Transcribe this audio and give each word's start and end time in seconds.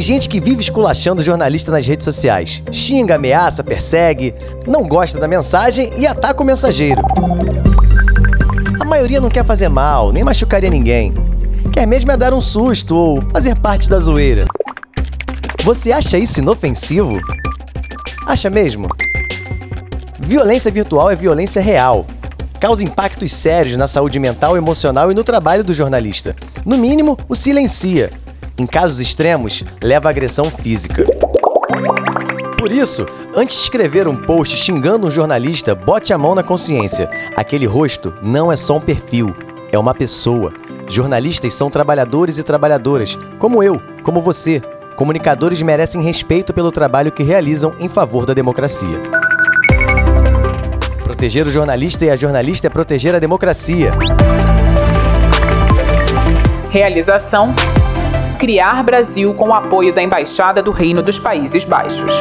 gente 0.00 0.28
que 0.28 0.40
vive 0.40 0.60
esculachando 0.60 1.22
jornalista 1.22 1.70
nas 1.70 1.86
redes 1.86 2.04
sociais. 2.04 2.62
Xinga, 2.70 3.16
ameaça, 3.16 3.62
persegue, 3.62 4.34
não 4.66 4.86
gosta 4.86 5.18
da 5.18 5.28
mensagem 5.28 5.92
e 5.98 6.06
ataca 6.06 6.42
o 6.42 6.46
mensageiro. 6.46 7.02
A 8.80 8.84
maioria 8.84 9.20
não 9.20 9.28
quer 9.28 9.44
fazer 9.44 9.68
mal, 9.68 10.12
nem 10.12 10.24
machucaria 10.24 10.70
ninguém. 10.70 11.12
Quer 11.72 11.86
mesmo 11.86 12.10
é 12.12 12.16
dar 12.16 12.32
um 12.32 12.40
susto 12.40 12.94
ou 12.94 13.22
fazer 13.22 13.56
parte 13.56 13.88
da 13.88 13.98
zoeira. 13.98 14.46
Você 15.64 15.90
acha 15.92 16.18
isso 16.18 16.40
inofensivo? 16.40 17.20
Acha 18.26 18.48
mesmo? 18.48 18.88
Violência 20.18 20.70
virtual 20.70 21.10
é 21.10 21.14
violência 21.14 21.60
real. 21.60 22.06
Causa 22.60 22.84
impactos 22.84 23.32
sérios 23.34 23.76
na 23.76 23.86
saúde 23.86 24.18
mental, 24.18 24.56
emocional 24.56 25.10
e 25.10 25.14
no 25.14 25.24
trabalho 25.24 25.64
do 25.64 25.74
jornalista. 25.74 26.34
No 26.64 26.78
mínimo, 26.78 27.18
o 27.28 27.34
silencia. 27.34 28.10
Em 28.56 28.66
casos 28.66 29.00
extremos, 29.00 29.64
leva 29.82 30.08
à 30.08 30.10
agressão 30.10 30.44
física. 30.44 31.02
Por 32.56 32.70
isso, 32.70 33.04
antes 33.34 33.56
de 33.56 33.62
escrever 33.62 34.06
um 34.06 34.14
post 34.14 34.56
xingando 34.56 35.08
um 35.08 35.10
jornalista, 35.10 35.74
bote 35.74 36.12
a 36.12 36.18
mão 36.18 36.36
na 36.36 36.42
consciência. 36.42 37.10
Aquele 37.36 37.66
rosto 37.66 38.14
não 38.22 38.52
é 38.52 38.56
só 38.56 38.76
um 38.76 38.80
perfil, 38.80 39.34
é 39.72 39.78
uma 39.78 39.92
pessoa. 39.92 40.52
Jornalistas 40.88 41.52
são 41.52 41.68
trabalhadores 41.68 42.38
e 42.38 42.44
trabalhadoras, 42.44 43.18
como 43.40 43.60
eu, 43.60 43.82
como 44.04 44.20
você. 44.20 44.62
Comunicadores 44.94 45.60
merecem 45.60 46.00
respeito 46.00 46.54
pelo 46.54 46.70
trabalho 46.70 47.10
que 47.10 47.24
realizam 47.24 47.74
em 47.80 47.88
favor 47.88 48.24
da 48.24 48.34
democracia. 48.34 49.00
Proteger 51.02 51.44
o 51.44 51.50
jornalista 51.50 52.04
e 52.04 52.10
a 52.10 52.14
jornalista 52.14 52.68
é 52.68 52.70
proteger 52.70 53.16
a 53.16 53.18
democracia. 53.18 53.90
Realização: 56.70 57.52
Criar 58.44 58.82
Brasil 58.82 59.32
com 59.32 59.48
o 59.48 59.54
apoio 59.54 59.90
da 59.90 60.02
Embaixada 60.02 60.62
do 60.62 60.70
Reino 60.70 61.02
dos 61.02 61.18
Países 61.18 61.64
Baixos. 61.64 62.12